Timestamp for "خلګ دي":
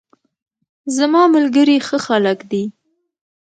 2.05-2.63